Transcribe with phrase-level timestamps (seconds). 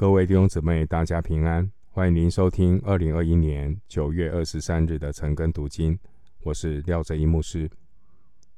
[0.00, 1.70] 各位弟兄姊妹，大家平安！
[1.90, 5.98] 欢迎您收听二零二一年九月二十三日的晨更读经。
[6.42, 7.70] 我是廖哲一牧师。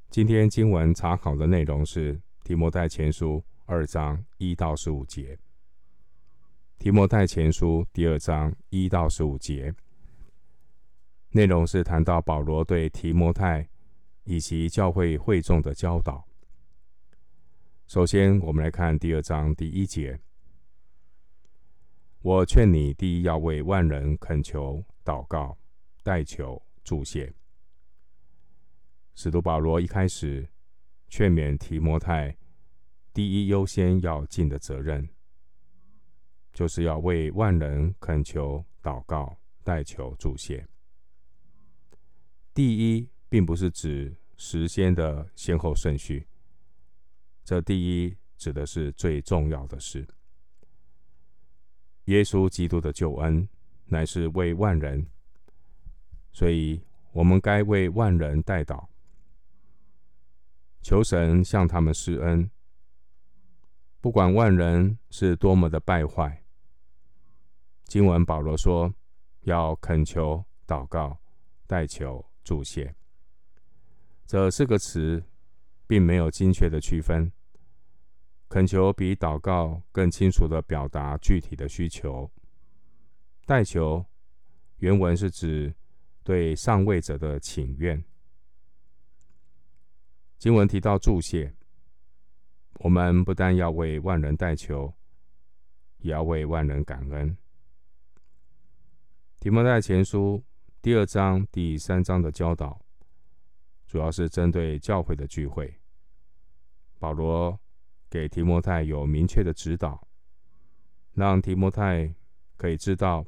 [0.09, 5.37] 今天经文查考的内容是提摩太前书二章一到十五节。
[6.79, 9.75] 提摩太前书第二章一到十五节
[11.33, 13.69] 内容是谈到保罗对提摩太
[14.23, 16.25] 以及教会会众的教导。
[17.89, 20.21] 首先，我们来看第二章第一节。
[22.23, 25.59] 我劝你，第一要为万人恳求、祷告、
[26.05, 27.35] 代求、助谢。
[29.17, 30.49] 使徒保罗一开始
[31.09, 32.37] 劝勉提摩太，
[33.13, 35.09] 第一优先要尽的责任，
[36.53, 40.65] 就是要为万人恳求、祷告、代求、助谢。
[42.55, 46.29] 第一，并不是指时间的先后顺序，
[47.43, 50.07] 这第一指的是最重要的事。
[52.07, 53.49] 耶稣基督的救恩
[53.87, 55.07] 乃是为万人，
[56.33, 58.87] 所以我们该为万人代祷，
[60.81, 62.51] 求神向他们施恩。
[64.01, 66.43] 不管万人是多么的败坏，
[67.85, 68.93] 经文保罗说
[69.43, 71.21] 要恳求、祷告、
[71.69, 72.95] 代求、助谢，
[74.27, 75.23] 这四个词
[75.87, 77.31] 并没有精确的区分。
[78.53, 82.31] 恳求比祷告更清楚地表达具体的需求。
[83.47, 84.05] 代求
[84.77, 85.75] 原文是指
[86.23, 88.05] 对上位者的请愿。
[90.37, 91.51] 经文提到祝谢，
[92.81, 94.93] 我们不但要为万人代求，
[96.01, 97.35] 也要为万人感恩。
[99.41, 100.45] 提摩太前书
[100.83, 102.79] 第二章、第三章的教导，
[103.87, 105.75] 主要是针对教会的聚会。
[106.99, 107.59] 保罗。
[108.13, 110.07] 给提摩太有明确的指导，
[111.15, 112.15] 让提摩太
[112.59, 113.25] 可以知道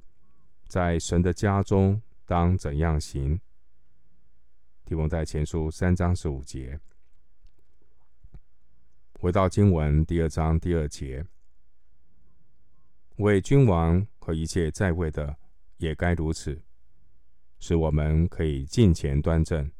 [0.68, 3.40] 在神的家中当怎样行。
[4.84, 6.78] 提摩太前书三章十五节。
[9.14, 11.24] 回到经文第二章第二节，
[13.16, 15.34] 为君王和一切在位的
[15.78, 16.62] 也该如此，
[17.58, 19.72] 使我们可以尽前端正、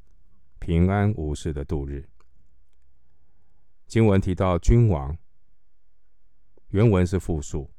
[0.58, 2.08] 平安无事的度日。
[3.86, 5.16] 经文提到君王，
[6.68, 7.70] 原文是复数。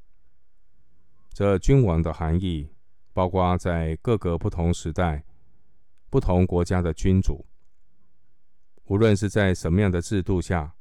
[1.34, 2.70] 这君王的含义
[3.12, 5.26] 包括在各个不同时代、
[6.10, 7.46] 不同国家的君主，
[8.86, 10.76] 无论是在什么样的制度下，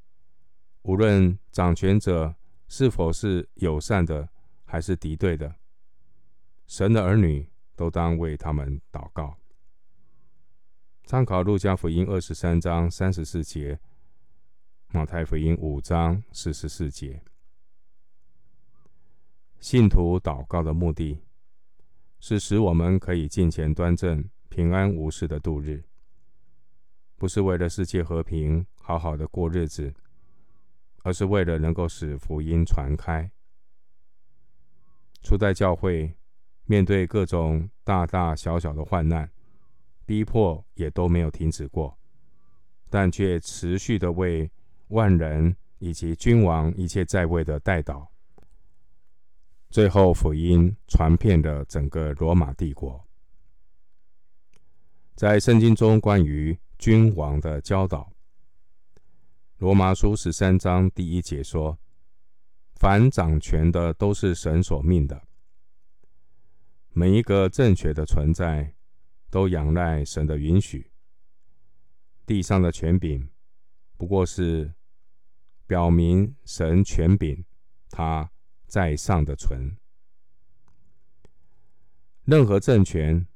[0.83, 2.35] 无论掌权者
[2.69, 4.29] 是否是友善的
[4.65, 5.57] 还是敌对的，
[6.67, 9.37] 神的儿女都当为他们祷告。
[11.05, 13.81] 参考路加福音二十三章三十四节。
[14.95, 17.21] 马太福音五章四十四节，
[19.59, 21.21] 信徒祷告的目的，
[22.21, 25.83] 是使我们可以敬虔端正、平安无事的度日，
[27.17, 29.93] 不是为了世界和平、好好的过日子，
[31.03, 33.29] 而是为了能够使福音传开。
[35.25, 36.15] 初代教会
[36.67, 39.29] 面对各种大大小小的患难、
[40.07, 41.99] 逼迫，也都没有停止过，
[42.89, 44.49] 但却持续的为
[44.89, 48.07] 万人以及君王一切在位的代祷，
[49.71, 53.03] 最后福音传遍了整个罗马帝国。
[55.15, 58.13] 在圣经中关于君王的教导，
[59.59, 61.79] 罗马书十三章第一节说
[62.77, 65.23] ：“凡掌权的都是神所命的，
[66.91, 68.75] 每一个政权的存在
[69.31, 70.91] 都仰赖神的允许。
[72.27, 73.29] 地上的权柄。”
[73.97, 74.75] 不过是
[75.67, 77.45] 表明神权柄，
[77.91, 78.31] 他
[78.67, 79.77] 在上的存。
[82.25, 83.27] 任何政权、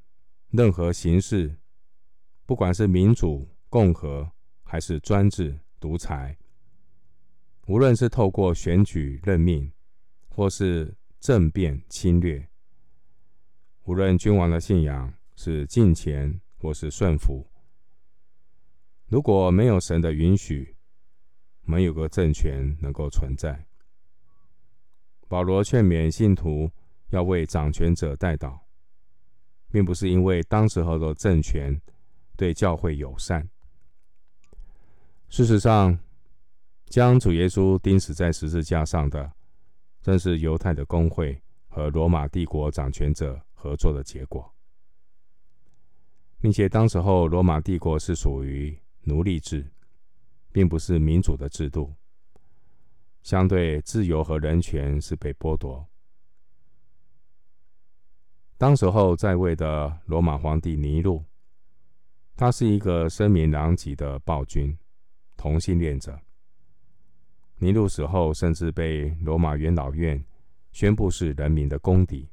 [0.50, 1.56] 任何形式，
[2.44, 4.32] 不管是民主、共和，
[4.62, 6.36] 还是专制、独裁，
[7.66, 9.72] 无论是透过选举任命，
[10.28, 12.48] 或是政变侵略，
[13.84, 17.47] 无论君王的信仰是敬虔或是顺服。
[19.08, 20.76] 如果没有神的允许，
[21.62, 23.66] 没有个政权能够存在。
[25.28, 26.70] 保罗劝勉信徒
[27.08, 28.58] 要为掌权者代祷，
[29.70, 31.80] 并不是因为当时候的政权
[32.36, 33.48] 对教会友善。
[35.30, 35.98] 事实上，
[36.84, 39.32] 将主耶稣钉死在十字架上的，
[40.02, 44.54] 正是犹太的公会和罗马帝国掌权者合作的结果，
[46.38, 48.78] 并且当时候罗马帝国是属于。
[49.08, 49.66] 奴隶制，
[50.52, 51.94] 并不是民主的制度，
[53.22, 55.88] 相对自由和人权是被剥夺，
[58.58, 61.24] 当时候在位的罗马皇帝尼禄，
[62.36, 64.76] 他是一个声名狼藉的暴君，
[65.38, 66.20] 同性恋者。
[67.56, 70.22] 尼禄死后，甚至被罗马元老院
[70.70, 72.28] 宣布是人民的公敌。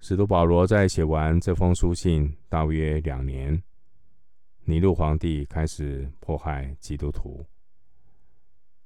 [0.00, 3.62] 使徒保罗在写完这封书信大约两年，
[4.64, 7.44] 尼禄皇帝开始迫害基督徒。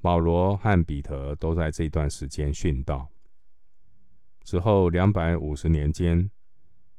[0.00, 3.10] 保罗和彼得都在这段时间殉道。
[4.42, 6.30] 之后两百五十年间，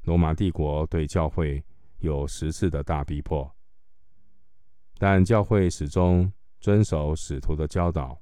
[0.03, 1.63] 罗马帝国对教会
[2.00, 3.56] 有十次的大逼迫，
[4.97, 8.21] 但教会始终遵守使徒的教导，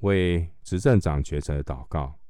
[0.00, 2.20] 为执政掌权者祷告，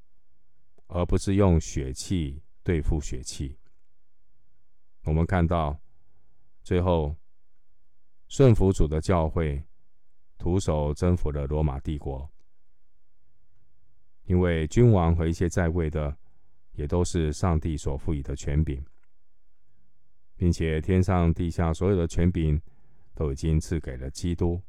[0.87, 3.59] 而不是用血气对付血气。
[5.05, 5.79] 我们看到
[6.69, 7.17] 最后
[8.29, 9.65] 顺服主的教会。
[10.37, 12.31] 徒手征服了罗马帝国，
[14.25, 16.17] 因为君王和一些在位的，
[16.75, 18.85] 也都是上帝所赋予的权柄，
[20.37, 22.61] 并且天上地下所有的权柄
[23.15, 24.63] 都已经赐给了基督。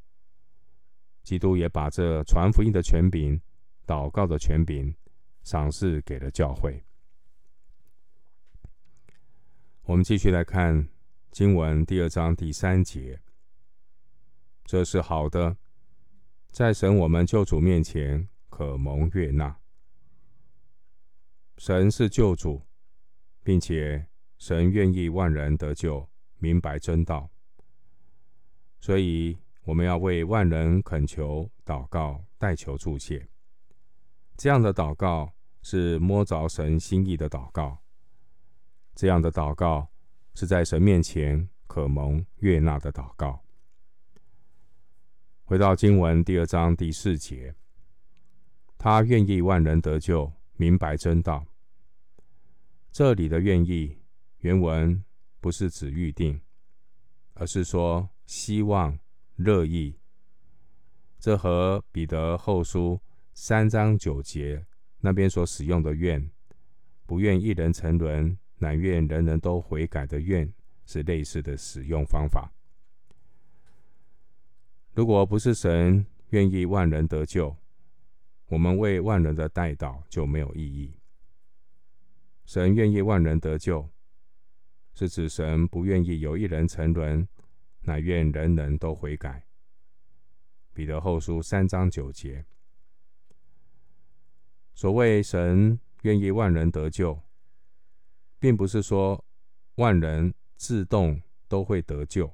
[1.22, 3.40] 基督也把这传福音的权柄、
[3.86, 4.96] 祷告的权柄
[5.44, 6.82] 赏赐给了教会。
[9.84, 10.90] 我们继续来看
[11.32, 13.22] 经文第二章第三节。
[14.66, 15.56] 这是好的，
[16.52, 19.56] 在神我们救主面前可蒙悦纳。
[21.58, 22.66] 神是救主，
[23.44, 26.10] 并且神愿意万人得救，
[26.40, 27.30] 明白真道。
[28.80, 33.30] 所以我们要为万人恳求、祷告、代求助谢。
[34.36, 37.84] 这样的祷告是摸着神心意的祷告，
[38.96, 39.90] 这样的祷告
[40.34, 43.44] 是在神面前可蒙悦纳的祷告。
[45.44, 47.56] 回到经文第二章第四节，
[48.78, 51.46] 他愿意万人得救，明白真道。
[52.92, 53.98] 这里的愿意
[54.40, 55.04] 原文
[55.40, 56.42] 不是指预定，
[57.34, 59.00] 而是说希望、
[59.36, 59.96] 乐意。
[61.20, 63.02] 这和彼得后书
[63.34, 64.66] 三章九节
[65.00, 66.30] 那边所使用的愿，
[67.06, 70.54] 不愿一人沉沦，乃愿人人都悔改的愿，
[70.86, 72.52] 是类似的使用方法。
[74.94, 77.56] 如果不是神愿意万人得救，
[78.48, 80.94] 我们为万人的代祷就没有意义。
[82.46, 83.90] 神愿意万人得救，
[84.94, 87.28] 是指神不愿意有一人沉沦，
[87.82, 89.46] 乃愿人人都悔改。
[90.74, 92.46] 彼得后书三章九节。
[94.74, 97.22] 所谓神愿意万人得救，
[98.40, 99.24] 并不是说
[99.76, 102.34] 万人自动都会得救。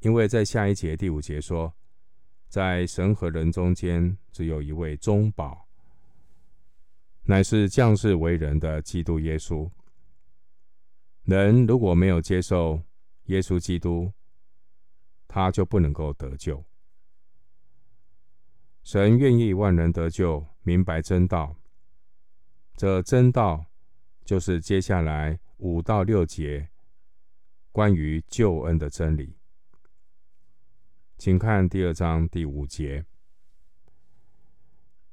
[0.00, 1.74] 因为在下一节第五节说，
[2.48, 5.66] 在神和人中间只有一位中保，
[7.22, 9.70] 乃是降世为人的基督耶稣。
[11.24, 12.82] 人如果没有接受
[13.26, 14.12] 耶稣基督，
[15.28, 16.64] 他就不能够得救。
[18.82, 21.56] 神愿意万人得救，明白真道。
[22.76, 23.64] 这真道
[24.24, 26.68] 就是接下来五到六节
[27.70, 29.36] 关于救恩的真理。
[31.18, 33.04] 请看第二章第五节，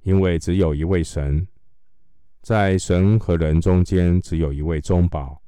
[0.01, 1.47] 因为只有一位神，
[2.41, 5.41] 在神和人中间只有一位中保，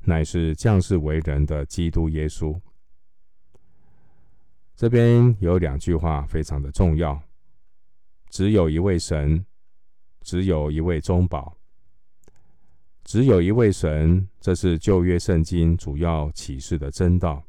[0.00, 2.60] 乃是降世为人的基督耶稣。
[4.76, 7.20] 这边有两句话非常的重要：
[8.30, 9.44] 只有一位神，
[10.22, 11.58] 只有一位中保，
[13.10, 17.42] 只有一位神，这是旧约圣经主要启示的真道。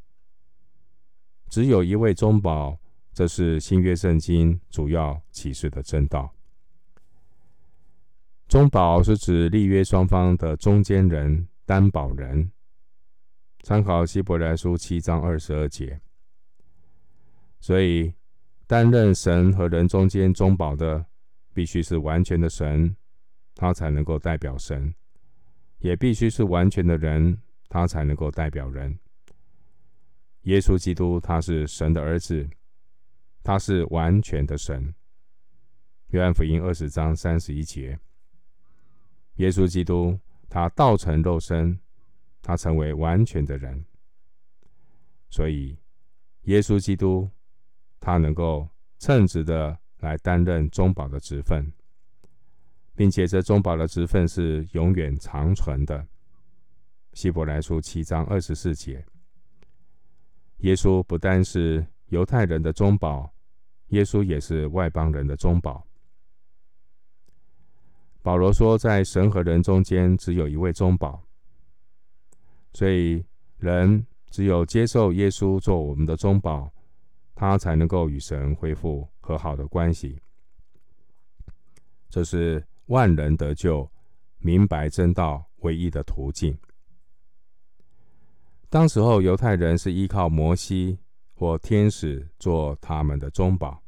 [1.50, 2.80] 只有一位中保，
[3.14, 6.34] 这是新约圣经主要启示的真道。
[8.48, 12.52] 中保是指立约双方的中间人、担保人。
[13.62, 16.02] 参考希伯来书七章二十二节。
[17.60, 18.12] 所以，
[18.66, 21.06] 担任神和人中间中保的，
[21.54, 22.96] 必须是完全的神，
[23.54, 24.92] 他才能够代表神；
[25.82, 28.98] 也必须是完全的人，他才能够代表人。
[30.44, 32.50] 耶稣基督，他是神的儿子，
[33.44, 34.94] 他是完全的神。
[36.08, 38.00] 约翰福音二十章三十一节，
[39.36, 40.20] 耶稣基督
[40.50, 41.80] 他道成肉身，
[42.42, 43.86] 他成为完全的人。
[45.30, 45.78] 所以，
[46.44, 47.30] 耶稣基督
[48.00, 48.68] 他能够
[49.00, 51.72] 称职的来担任中保的职分，
[52.96, 56.08] 并且这中保的职分是永远长存的。
[57.14, 59.06] 希伯来书七章二十四节。
[60.58, 63.34] 耶稣不单是犹太人的中保，
[63.88, 65.86] 耶稣也是外邦人的中保。
[68.22, 71.24] 保罗说，在神和人中间只有一位中保，
[72.74, 73.26] 所以
[73.58, 76.72] 人只有接受耶稣做我们的中保，
[77.34, 80.22] 他才能够与神恢复和好的关系。
[82.10, 83.90] 这是万人得救、
[84.40, 86.58] 明白真道唯一的途径。
[88.70, 91.00] 当时候，犹太人是依靠摩西
[91.34, 93.82] 或天使做他们的中保。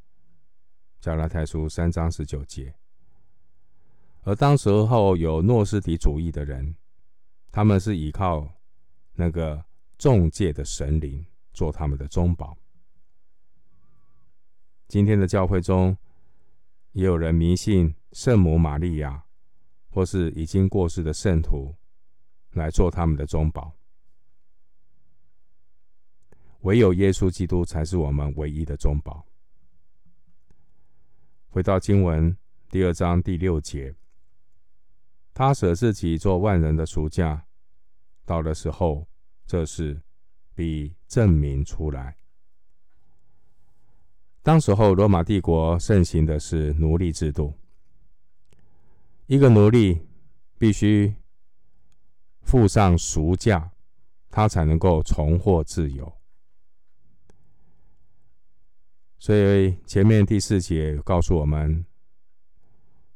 [1.01, 2.73] 加拉太书三章十九节。
[4.21, 6.73] 而当时候有诺斯底主义的人，
[7.51, 8.49] 他们是依靠
[9.15, 9.61] 那个
[9.97, 12.57] 众界的神灵做他们的中保。
[14.87, 15.97] 今天的教会中，
[16.93, 19.23] 也有人迷信圣母玛利亚，
[19.89, 21.75] 或是已经过世的圣徒
[22.51, 23.75] 来做他们的中保。
[26.61, 29.25] 唯有耶稣基督才是我们唯一的中保。
[31.49, 32.35] 回到经文
[32.69, 33.93] 第二章第六节。
[35.35, 37.43] 他舍自己做万人的赎价，
[38.23, 39.07] 到的时候，
[39.47, 39.99] 这事
[40.53, 42.15] 必证明出来。
[44.43, 47.57] 当时候，罗马帝国盛行的是奴隶制度，
[49.33, 49.99] 一个奴隶
[50.59, 51.15] 必须
[52.41, 53.71] 付上赎价，
[54.29, 56.19] 他才能够重获自由。
[59.17, 61.83] 所以前面第四节告诉我们，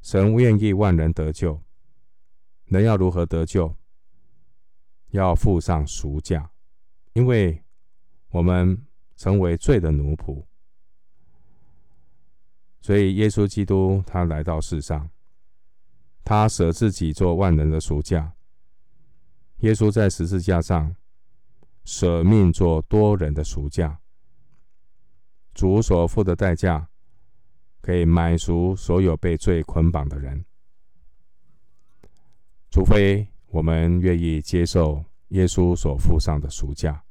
[0.02, 1.62] 神愿意万人得救。
[2.64, 3.76] 人要如何得救？
[5.10, 6.50] 要付上赎价，
[7.12, 7.62] 因为
[8.30, 8.84] 我们
[9.14, 10.44] 成为罪的奴仆，
[12.80, 15.08] 所以耶稣基督他来到世上，
[16.28, 18.34] 他舍自己做万人的赎价。
[19.60, 20.94] 耶稣在十字架上
[21.86, 23.98] 舍命做多人的赎价，
[25.54, 26.86] 主所付的代价
[27.80, 30.44] 可以买赎所有被罪捆绑的人。
[32.70, 37.02] 除非我们愿意接受耶稣所付上的赎价，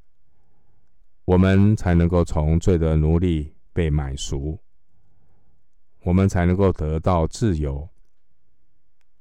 [1.25, 4.59] 我们才能够从罪的奴隶被买赎，
[6.03, 7.89] 我们才能够得到自由，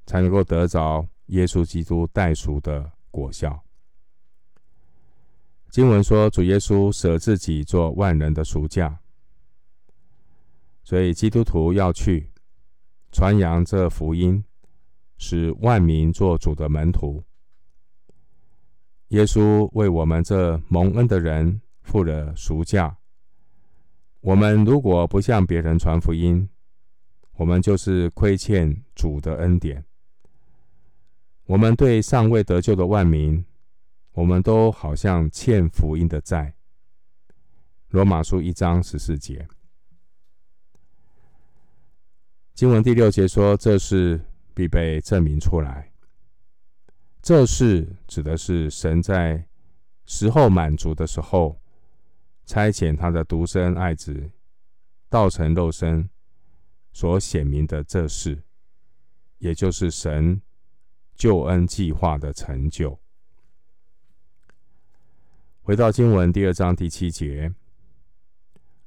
[0.07, 3.63] 才能够得着耶稣基督代赎的果效。
[5.69, 8.99] 经文说，主耶稣舍自己做万人的赎价，
[10.81, 12.31] 所以基督徒要去
[13.11, 14.43] 传扬这福音。
[15.19, 17.23] 使万民做主的门徒。
[19.07, 22.95] 耶稣为我们这蒙恩的人付了赎价。
[24.21, 26.47] 我们如果不向别人传福音，
[27.37, 29.83] 我们就是亏欠主的恩典。
[31.47, 33.43] 我们对尚未得救的万民，
[34.13, 36.53] 我们都好像欠福音的债。
[37.89, 39.47] 罗马书一章十四节，
[42.53, 44.21] 经文第六节说：“这是。”
[44.57, 45.91] 必被证明出来。
[47.21, 49.45] 这事指的是神在
[50.07, 51.61] 时候满足的时候，
[52.43, 54.31] 差遣他的独生爱子
[55.09, 56.09] 道成肉身
[56.91, 58.41] 所显明的这事，
[59.37, 60.41] 也就是神
[61.17, 62.97] 救恩计划的成就。
[65.63, 67.51] 回到经文第二章第七节，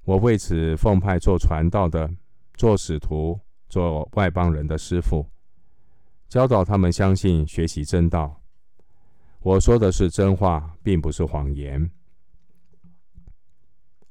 [0.04, 2.08] 我为此奉派做传道的，
[2.54, 5.26] 做使徒，做外邦人的师傅。
[6.28, 8.40] 教导他们相信、学习真道。
[9.40, 11.90] 我说的是真话，并不是谎言。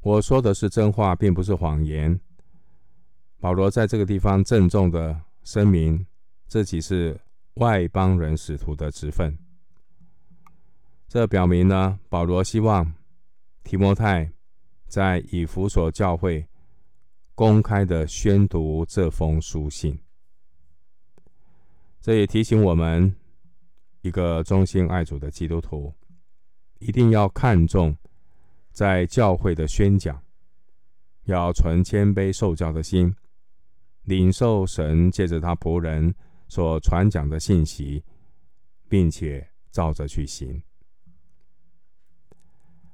[0.01, 2.19] 我说的是真话，并不是谎言。
[3.39, 6.05] 保罗在这个地方郑重的声明
[6.47, 7.19] 自己是
[7.55, 9.37] 外邦人使徒的职分。
[11.07, 12.93] 这表明呢，保罗希望
[13.63, 14.31] 提摩太
[14.87, 16.47] 在以弗所教会
[17.33, 19.99] 公开的宣读这封书信。
[21.99, 23.15] 这也提醒我们，
[24.01, 25.93] 一个忠心爱主的基督徒，
[26.79, 27.95] 一定要看重
[28.71, 30.21] 在教会的宣讲，
[31.25, 33.13] 要存谦卑受教的心，
[34.03, 36.13] 领受神借着他仆人
[36.49, 38.03] 所传讲的信息，
[38.89, 40.61] 并且照着去行。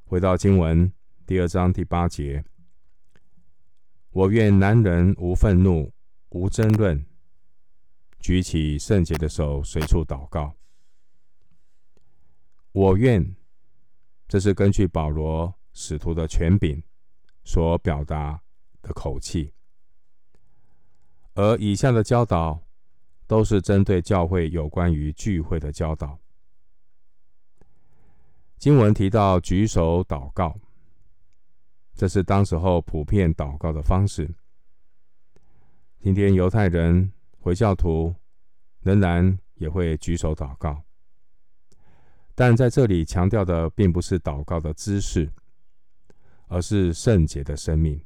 [0.04, 0.92] 回到经文
[1.26, 2.44] 第二章第八节，
[4.12, 5.92] 我愿男人无愤怒，
[6.30, 7.04] 无争论。
[8.20, 10.56] 举起圣洁的手，随处祷告。
[12.72, 13.36] 我愿，
[14.28, 16.84] 这是根据保罗使徒的权柄
[17.44, 18.42] 所表达
[18.82, 19.54] 的口气。
[21.36, 22.65] 而以下的教导
[23.28, 26.20] 都是针对教会有关于聚会的教导。
[28.58, 30.60] 经文提到举手祷告，
[31.94, 34.34] 这是当时候普遍祷告的方式。
[36.00, 37.12] 今天犹太人。
[37.46, 38.16] 回教徒
[38.80, 40.82] 仍然也会举手祷告。
[42.34, 45.32] 但在这里强调的并不是祷告的姿势，
[46.48, 48.04] 而是圣洁的生命。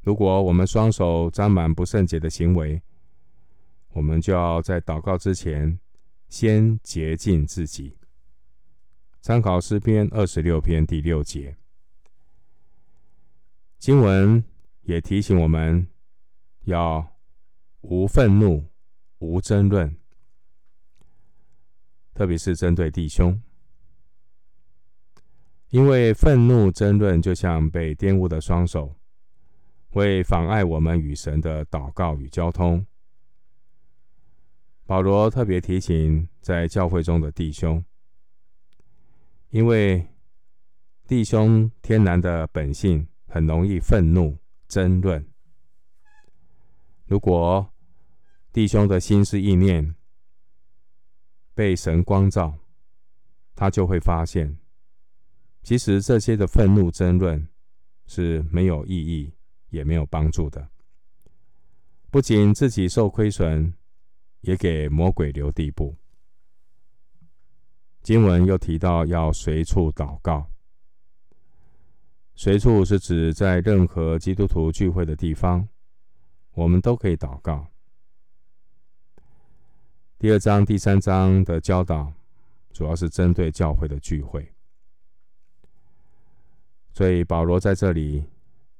[0.00, 2.82] 如果我们双手沾满不圣洁的行为，
[3.92, 5.78] 我们就要在祷告之前
[6.28, 7.96] 先洁净自己。
[9.20, 11.56] 参考诗篇二十六篇第六节，
[13.78, 14.42] 经文
[14.82, 15.86] 也提醒我们
[16.62, 17.16] 要
[17.82, 18.64] 无愤怒、
[19.18, 19.94] 无争论，
[22.14, 23.42] 特别是针对弟兄，
[25.68, 28.96] 因为愤怒、争论就像被玷污的双手，
[29.88, 32.86] 会妨碍我们与神的祷告与交通。
[34.90, 37.84] 保罗特别提醒在教会中的弟兄，
[39.50, 40.04] 因为
[41.06, 45.24] 弟兄天然的本性很容易愤怒、争论。
[47.06, 47.72] 如果
[48.52, 49.94] 弟兄的心思意念
[51.54, 52.58] 被神光照，
[53.54, 54.58] 他就会发现，
[55.62, 57.46] 其实这些的愤怒、争论
[58.08, 59.32] 是没有意义
[59.68, 60.68] 也没有帮助的，
[62.10, 63.72] 不仅自己受亏损。
[64.40, 65.96] 也给魔鬼留地步。
[68.02, 70.50] 经文又提到要随处祷告，
[72.34, 75.68] 随处是指在任何基督徒聚会的地方，
[76.52, 77.66] 我们都可以祷告。
[80.18, 82.12] 第二章、第三章的教导
[82.72, 84.50] 主要是针对教会的聚会，
[86.92, 88.24] 所以保罗在这里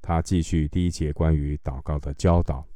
[0.00, 2.66] 他继续第一节关于祷告的教导。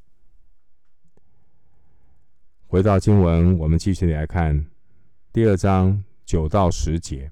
[2.75, 4.67] 回到经文，我们继续来看
[5.33, 7.31] 第二章九到十节。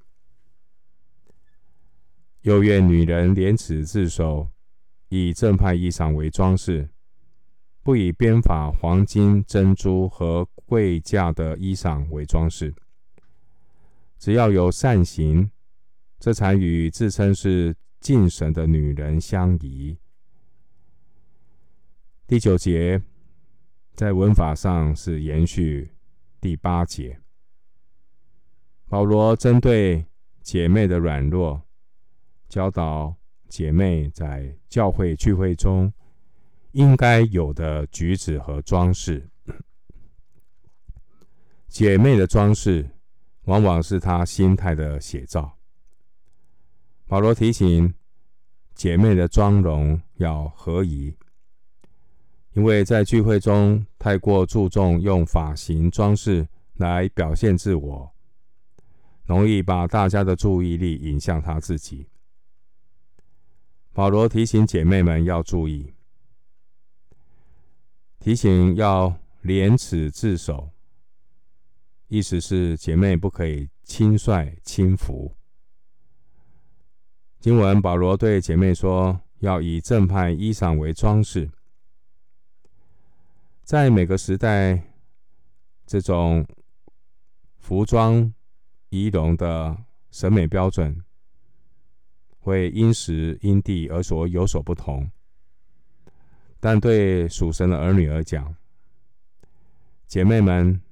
[2.42, 4.46] 又愿女人廉耻自守，
[5.08, 6.88] 以正派衣裳为装饰，
[7.82, 12.72] 不以编法、黄金、珍珠和贵价的衣裳为装饰。
[14.20, 15.50] 只要有善行，
[16.20, 19.98] 这才与自称是敬神的女人相宜。
[22.28, 23.02] 第九节。
[24.03, 25.88] 在文法上是延续
[26.41, 27.21] 第八节，
[28.88, 30.05] 保罗针对
[30.43, 31.62] 姐妹的软弱，
[32.49, 33.15] 教导
[33.49, 35.93] 姐妹在教会聚会中
[36.73, 39.31] 应该有的举止和装饰。
[41.69, 42.91] 姐妹的装饰
[43.45, 45.57] 往往是她心态的写照。
[47.07, 47.95] 保罗提醒
[48.75, 51.17] 姐妹的妆容要合宜。
[52.55, 58.12] 因为在聚会中太过注重用发型装饰来表现自我，
[59.25, 62.09] 容易把大家的注意力引向他自己。
[63.95, 65.95] 保罗提醒姐妹们要注意，
[68.19, 70.71] 提醒要廉耻自守，
[72.09, 75.35] 意思是姐妹不可以轻率轻浮。
[77.41, 81.51] 经文保罗对姐妹说，要以正派衣裳为装饰。
[83.64, 84.83] 在每个时代，
[85.87, 86.44] 这种
[87.59, 88.35] 服装
[88.90, 89.77] 仪容的
[90.11, 91.03] 审美标准
[92.38, 95.11] 会因时因地而所有所不同。
[96.59, 98.55] 但对属神的儿女而讲，
[100.07, 100.83] 姐妹们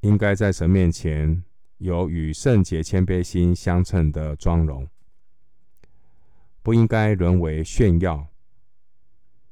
[0.00, 1.44] 应该在神面前
[1.78, 4.88] 有与圣洁谦卑心相称的妆容，
[6.62, 8.29] 不应该沦为炫耀。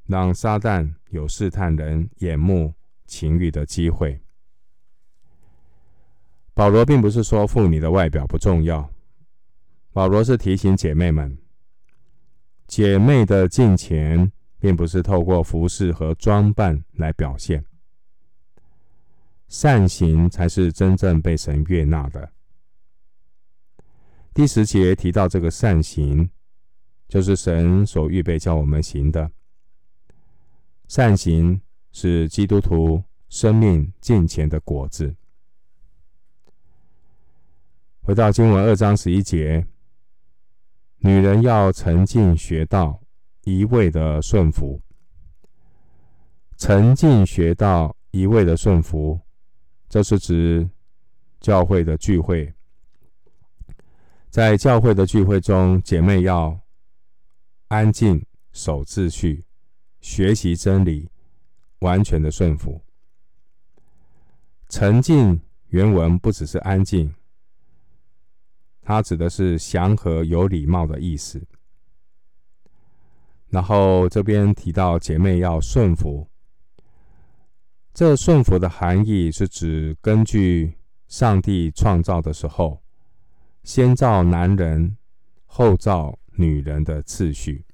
[0.09, 2.75] 让撒旦有试探人眼目
[3.07, 4.18] 情欲的机会。
[6.55, 8.90] 保罗并不是说妇女的外表不重要，
[9.92, 11.37] 保罗是提醒姐妹们，
[12.66, 17.62] 姐妹的敬虔并不是透过服饰和装扮来表现，
[19.47, 22.33] 善行才是真正被神悦纳的。
[24.33, 26.31] 第十节提到这个善行，
[27.09, 29.31] 就是神所预备叫我们行的。
[30.88, 31.61] 善行
[31.92, 35.14] 是基督徒生命进前的果子。
[38.01, 39.66] 回到经文二章十一节，
[41.01, 43.03] 女人要沉浸学道，
[43.44, 44.81] 一味的顺服。
[46.57, 49.20] 沉浸学道，一味的顺服，
[49.90, 50.68] 这是指
[51.38, 52.51] 教会的聚会。
[54.31, 56.59] 在教会的聚会中，姐妹要
[57.68, 59.44] 安静守秩序。
[60.01, 61.09] 学习真理，
[61.81, 62.81] 完全的顺服。
[64.69, 67.15] 沉静原文不只是安静，
[68.83, 71.47] 它指的是祥和、有礼貌的意思。
[73.49, 76.29] 然后这边提到姐妹要顺服，
[77.95, 80.75] 这顺服的含义是指根据
[81.07, 82.83] 上帝创造的时候，
[83.63, 84.99] 先造男人，
[85.47, 87.65] 后造女人的次序，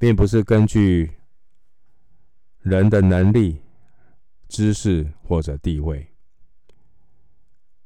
[0.00, 1.10] 并不是根据
[2.60, 3.60] 人的能力、
[4.48, 6.08] 知识或者地位。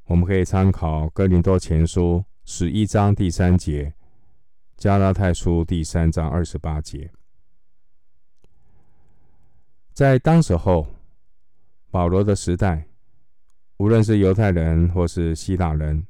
[0.04, 3.86] 我们可以参考《哥林多前书》十一章第三节，
[4.76, 7.10] 《加拉太书》第三章二十八节。
[9.92, 10.86] 在当时候，
[11.90, 12.86] 保罗的时代，
[13.78, 16.06] 无论是犹太人或是希腊人，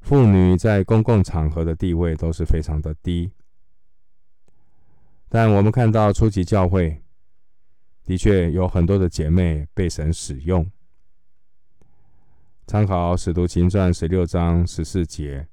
[0.00, 3.30] 妇女在公共场合的地位都是非常的低。
[5.34, 7.02] 但我们看到初级教会，
[8.04, 10.70] 的确有很多的姐妹被神使用。
[12.66, 15.40] 参考《使徒行传》十六章十四节，《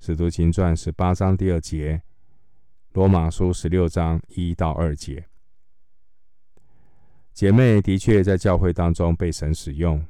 [0.00, 1.96] 使徒行传》十八章第二节，
[2.94, 5.26] 《罗马书》十六章一到二节。
[7.34, 10.02] 姐妹的确在教会当中被神使用，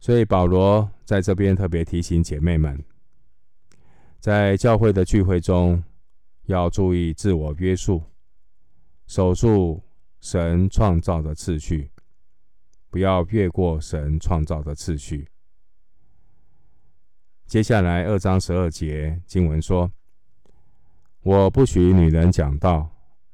[0.00, 2.82] 所以保罗在这边特别提醒姐妹们，
[4.18, 5.84] 在教会的聚会中
[6.48, 8.02] 要注意自我约束，
[9.06, 9.82] 守住
[10.20, 11.90] 神创造的次序，
[12.88, 15.28] 不要越过神创造的次序。
[17.46, 19.92] 接下来二章十二节经文说
[21.20, 22.90] ：“我不许女人讲道。”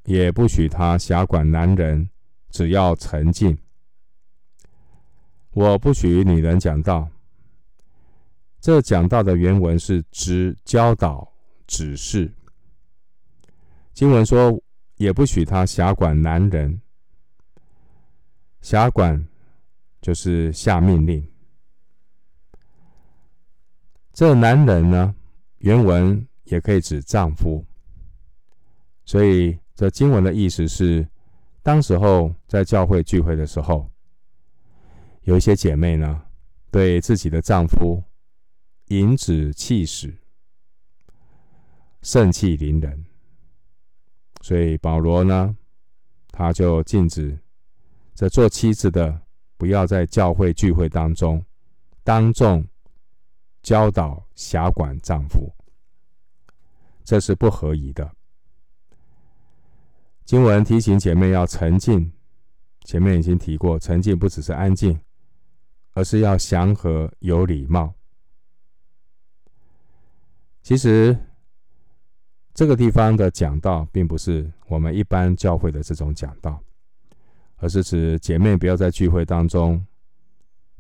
[0.06, 2.10] 也不许他辖管男人，
[2.50, 3.56] 只要沉静。
[5.52, 7.08] 我不许女人讲道。
[8.60, 11.32] 这讲道的原文是指教导、
[11.66, 12.30] 指示。
[13.94, 14.62] 经文说，
[14.96, 16.80] 也不许他辖管男人。
[18.60, 19.26] 辖管
[20.02, 21.26] 就是下命令。
[24.12, 25.14] 这男人呢，
[25.58, 27.64] 原文也可以指丈夫。
[29.04, 29.58] 所以。
[29.76, 31.04] 这经文的意思是，
[31.60, 33.90] 当时候在教会聚会的时候，
[35.22, 36.22] 有一些姐妹呢，
[36.70, 38.00] 对自己的丈夫
[38.86, 40.16] 颐指气使，
[42.02, 43.04] 盛气凌人。
[44.44, 45.56] 所以保罗呢，
[46.30, 47.38] 他就禁止
[48.14, 49.22] 这做妻子的
[49.56, 51.42] 不要在教会聚会当中
[52.02, 52.62] 当众
[53.62, 55.50] 教导辖管丈夫，
[57.04, 58.14] 这是不合宜的。
[60.26, 62.12] 经文提醒姐妹要沉静，
[62.84, 65.00] 前面已经提过，沉静不只是安静，
[65.94, 67.94] 而是要祥和有礼貌。
[70.62, 71.18] 其实
[72.54, 76.60] 这个地方的讲道，并不是我们一般教会的这种讲道，
[77.56, 79.84] 而是指姐妹不要在聚会当中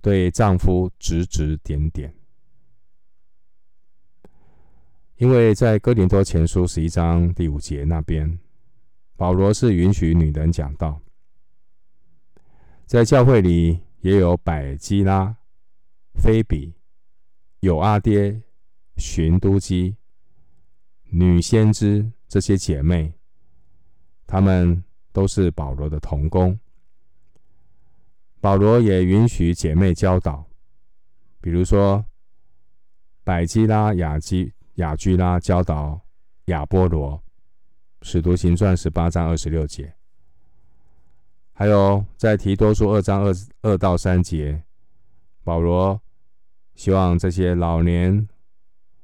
[0.00, 2.14] 对丈夫指指点点，
[5.16, 8.38] 因为在哥林多前书十一章第五节那边。
[9.16, 11.00] 保罗是允许女人讲道，
[12.84, 15.36] 在教会里也有百基拉、
[16.14, 16.74] 菲比、
[17.60, 18.42] 有阿爹、
[18.96, 19.96] 循都基、
[21.16, 23.14] 女先知这些姐妹，
[24.26, 26.58] 她们都是保罗的同工。
[28.40, 30.44] 保罗也允许姐妹教导，
[31.40, 32.04] 比如说
[33.22, 36.00] 百基拉、雅基、雅居拉教导
[36.46, 37.22] 亚波罗。
[38.02, 39.94] 使徒行传十八章二十六节，
[41.52, 44.64] 还有在提多书二章二二到三节，
[45.44, 46.02] 保罗
[46.74, 48.28] 希望这些老年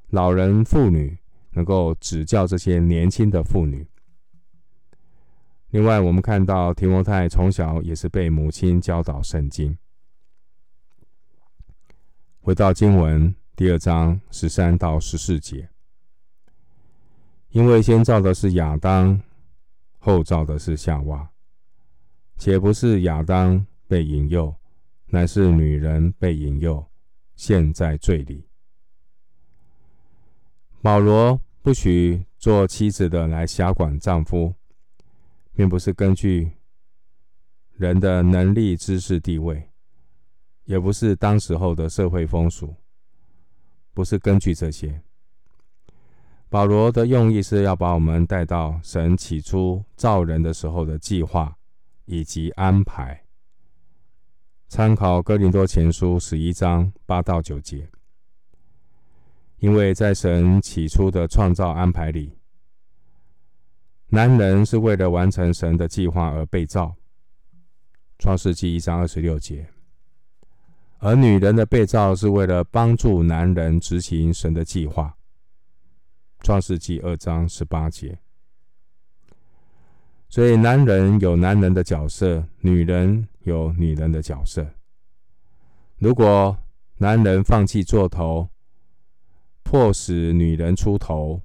[0.09, 1.20] 老人妇女
[1.61, 3.87] 能够指教这些年轻的妇女。
[5.69, 9.77] 另外，我们看到提摩太从小也是被母亲教导圣经。
[12.41, 15.69] 回到经文第二章十三到十四节。
[17.51, 19.21] 因为先造的是亚当，
[19.99, 21.29] 后造的是夏娃，
[22.39, 24.55] 且不是亚当被引诱，
[25.09, 26.87] 乃是女人被引诱，
[27.37, 28.47] 陷在罪里。
[30.81, 34.55] 保罗不许做妻子的来辖管丈夫，
[35.53, 36.53] 并不是根据
[37.73, 39.69] 人的能力、知识、地位，
[40.65, 42.75] 也不是当时候的社会风俗，
[43.93, 45.03] 不是根据这些。
[46.49, 51.55] 保罗的用意是要把我们带到神起初造人的时候的计划
[52.07, 53.23] 以及安排。
[54.67, 57.87] 参考哥林多前书十一章八到九节，
[59.61, 62.35] 因为在神起初的创造安排里，
[64.09, 66.97] 男人是为了完成神的计划而被造。
[68.19, 69.69] 创世纪一章二十六节，
[70.99, 75.15] 而女人的被造是为了帮助男人执行神的计划。
[76.43, 78.19] 创世纪二章十八节，
[80.31, 84.67] 所以男人有男人的角色，女人有女人的角色。
[85.99, 86.57] 如果
[86.97, 88.49] 男人放弃做头，
[89.71, 91.41] 迫使女人出头，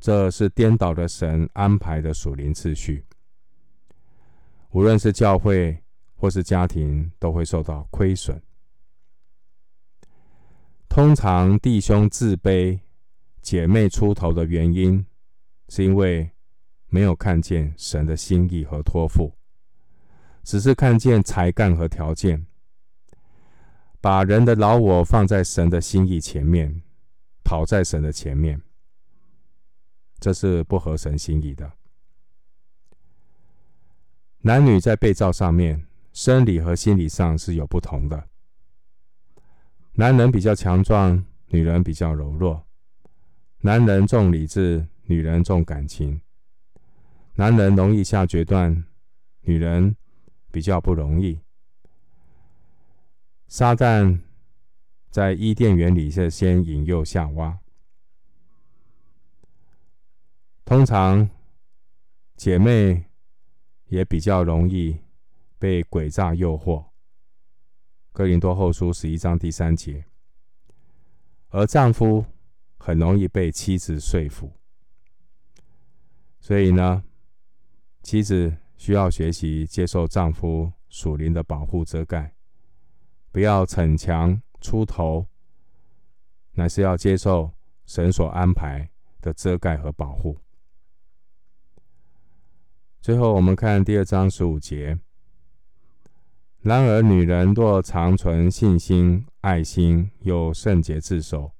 [0.00, 3.04] 这是颠倒的神安排的属灵次序。
[4.70, 5.78] 无论是教会
[6.16, 8.40] 或是家庭，都会受到亏损。
[10.88, 12.80] 通常弟兄自卑、
[13.42, 15.04] 姐妹出头的原因，
[15.68, 16.30] 是因为
[16.88, 19.34] 没有看见神的心意和托付，
[20.42, 22.46] 只是看见才干和条件，
[24.00, 26.80] 把人的老我放在神的心意前面，
[27.48, 28.60] 跑在神的前面，
[30.20, 31.72] 这是不合神心意的。
[34.42, 38.28] 男女在被造上面，生理和心理上是有不同的。
[39.94, 42.66] 男人比较强壮，女人比较柔弱。
[43.62, 46.20] 男人重理智，女人重感情。
[47.36, 48.84] 男人容易下决断，
[49.40, 49.96] 女人
[50.50, 51.40] 比较不容易。
[53.46, 54.20] 撒旦
[55.18, 57.58] 在伊甸园里是先引诱夏娃。
[60.64, 61.28] 通常
[62.36, 63.04] 姐妹
[63.86, 64.96] 也比较容易
[65.58, 66.84] 被诡诈诱惑。
[68.12, 70.04] 哥林多后书十一章第三节，
[71.48, 72.24] 而丈夫
[72.76, 74.52] 很容易被妻子说服，
[76.38, 77.02] 所以呢，
[78.04, 82.36] 妻子需要学习接受丈夫属灵的保护遮盖，
[83.32, 85.26] 不要逞强出头，
[86.52, 87.52] 乃是要接受
[87.86, 88.90] 神所安排
[89.20, 90.38] 的遮盖和保护。
[93.00, 94.98] 最后，我们看第二章十五节。
[96.60, 101.52] 然而，女人若常存信心、爱心，又圣洁自守，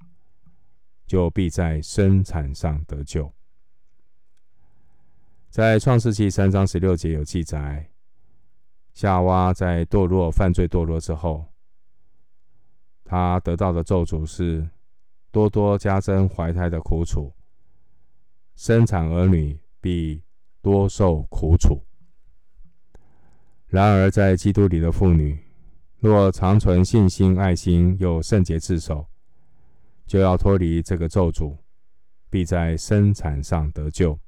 [1.07, 3.33] 就必在生产上得救。
[5.49, 7.89] 在创世记三章十六节有记载，
[8.93, 11.47] 夏娃在堕落、犯罪堕落之后，
[13.09, 14.68] 她得到的咒诅是
[15.31, 17.33] 多多加增怀胎的苦楚，
[18.55, 20.23] 生产儿女必
[20.61, 21.83] 多受苦楚。
[23.68, 25.38] 然而，在基督里的妇女，
[26.01, 29.07] 若常存信心、爱心，又圣洁自守，
[30.07, 31.57] 就要脱离这个咒诅，
[32.29, 34.18] 必在生产上得救。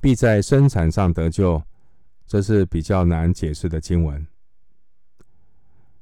[0.00, 1.60] 必在生产上得救，
[2.24, 4.24] 这是比较难解释的经文。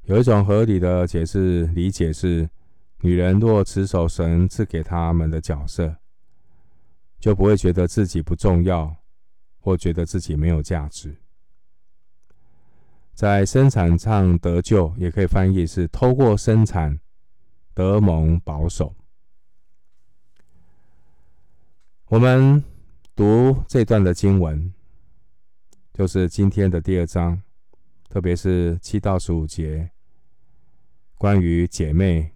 [0.02, 2.48] 有一种合理的解释理解是：
[3.00, 5.96] 女人若持守神赐给她们的角色，
[7.18, 8.96] 就不会觉得自己不重要。
[9.62, 11.14] 或觉得自己没有价值，
[13.12, 16.98] 在生产上得救，也可以翻译是透过生产
[17.74, 18.94] 得蒙保守。
[22.06, 22.64] 我们
[23.14, 24.72] 读这段的经文，
[25.92, 27.42] 就是今天的第二章，
[28.10, 29.90] 特别是七到十五节，
[31.16, 32.30] 关于姐妹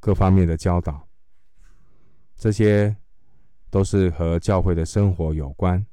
[0.00, 1.06] 各方面的教导，
[2.34, 2.96] 这些。
[3.70, 5.84] 都是和教会的生活有关。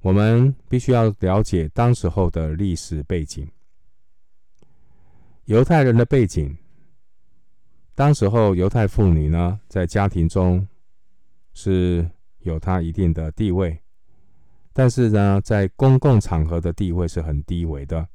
[0.00, 3.46] 我们必须要了解当时候的历史背景，
[5.44, 6.56] 犹太人的背景。
[7.94, 10.66] 当时候犹太妇女呢，在家庭中
[11.52, 13.78] 是有她一定的地位，
[14.80, 18.08] 但是呢，在公共场合的地位是很低微的。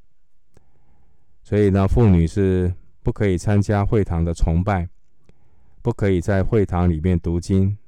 [1.44, 2.74] 所以呢，妇女是
[3.04, 4.88] 不可以参加会堂的崇拜。
[5.80, 7.78] 不可以在会堂里面读经，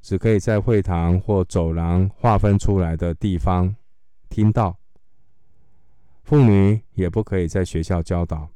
[0.00, 3.76] 只可以在会堂或走廊划分出来的地方
[4.30, 4.78] 听到。
[6.24, 8.48] 妇女也不可以在学校教导。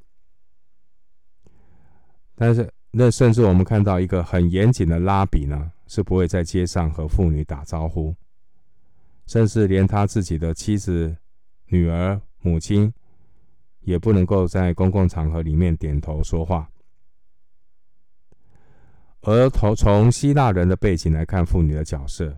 [2.35, 8.17] 但是，那甚至我们看到一个很严谨的拉比呢，是不会在街上和妇女打招呼，
[9.31, 11.16] 甚至连他自己的妻子、
[11.66, 12.93] 女儿、母亲，
[13.83, 16.69] 也不能够在公共场合里面点头说话。
[19.21, 22.37] 而从从希腊人的背景来看，妇女的角色，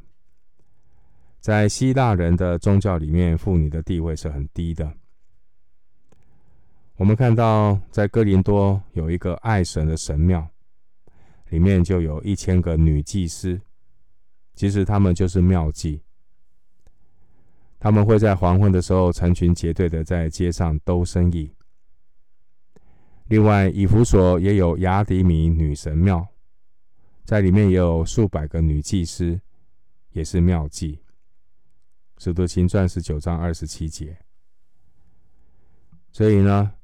[1.40, 4.92] 在希腊人的宗教里面，妇女的地位是很低的。
[6.96, 10.46] 我们看到，在哥林多有一个爱神的神庙，
[11.48, 13.58] 里面就有一千个女祭司，
[14.54, 15.98] 其实他们就是庙妓。
[17.82, 21.52] 他们会在黄昏的时候成群结队的在街上兜生意。
[23.26, 26.24] 另外，以弗所也有雅迪米女神庙。
[27.24, 29.40] 在里面也有数百个女祭司，
[30.12, 31.00] 也是庙妓。
[32.18, 34.16] 使徒行传十九章二十七节。
[36.12, 36.74] 所以呢，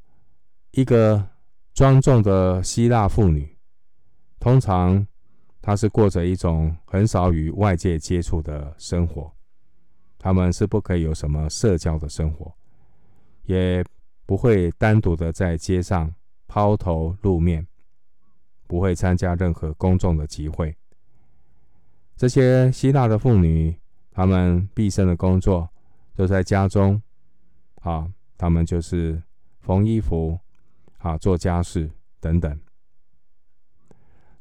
[0.73, 1.25] 一个
[1.75, 3.57] 庄重的希腊妇女，
[4.41, 5.07] 通常
[5.63, 9.33] 她是过着一种很少与外界接触的生活，
[10.18, 12.52] 他们是不可以有什么社交的生活，
[13.44, 13.85] 也
[14.26, 16.12] 不会单独的在街上
[16.46, 17.66] 抛头露面，
[18.66, 20.76] 不会参加任何公众的集会。
[22.16, 23.74] 这些希腊的妇女，
[24.11, 25.68] 她们毕生的工作
[26.16, 27.00] 都在家中，
[27.83, 29.22] 啊，她们就是
[29.61, 30.37] 缝衣服，
[30.98, 32.61] 啊，做家事等等。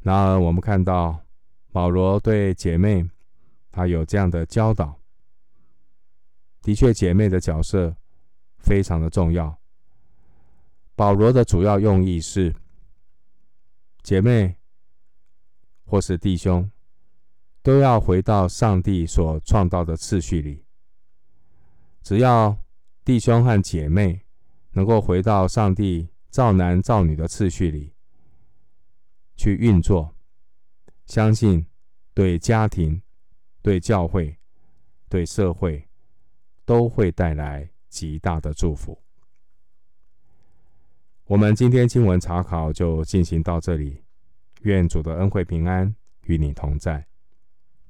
[0.01, 1.19] 然而，我们看到
[1.71, 3.07] 保罗对姐妹，
[3.71, 4.96] 他有这样的教导。
[6.67, 7.95] 的确，姐妹的角色
[8.57, 9.57] 非常的重要。
[10.95, 12.53] 保罗的主要用意是，
[14.03, 14.57] 姐妹
[15.85, 16.69] 或是弟兄，
[17.63, 20.65] 都要回到上帝所创造的次序里。
[22.03, 22.57] 只要
[23.05, 24.25] 弟兄和姐妹
[24.71, 27.93] 能够回到上帝造男造女的次序里。
[29.37, 30.13] 去运作，
[31.05, 31.65] 相信
[32.13, 33.01] 对家庭、
[33.61, 34.37] 对教会、
[35.07, 35.86] 对社会
[36.67, 39.01] 都会带来极大的祝福。
[41.25, 44.03] 我们今天经文查考就进行到这里，
[44.63, 47.07] 愿主的恩惠平安与你同在。